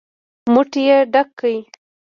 [0.53, 1.53] موټ يې ډک کړ.